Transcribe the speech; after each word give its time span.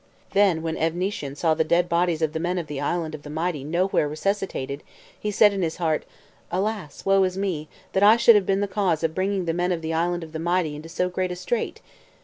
Then 0.31 0.63
when 0.63 0.77
Evnissyen 0.77 1.35
saw 1.37 1.53
the 1.53 1.63
dead 1.63 1.87
bodies 1.87 2.23
of 2.23 2.33
the 2.33 2.39
men 2.39 2.57
of 2.57 2.65
the 2.65 2.81
Island 2.81 3.13
of 3.13 3.21
the 3.21 3.29
Mighty 3.29 3.63
nowhere 3.63 4.07
resuscitated, 4.09 4.81
he 5.19 5.29
said 5.29 5.53
in 5.53 5.61
his 5.61 5.75
heart, 5.75 6.05
"Alas! 6.49 7.05
woe 7.05 7.21
is 7.21 7.37
me, 7.37 7.69
that 7.93 8.01
I 8.01 8.17
should 8.17 8.33
have 8.33 8.47
been 8.47 8.61
the 8.61 8.67
cause 8.67 9.03
of 9.03 9.13
bringing 9.13 9.45
the 9.45 9.53
men 9.53 9.71
of 9.71 9.83
the 9.83 9.93
Island 9.93 10.23
of 10.23 10.31
the 10.31 10.39
Mighty 10.39 10.75
into 10.75 10.89
so 10.89 11.07
great 11.07 11.31
a 11.31 11.35
strait. 11.35 11.81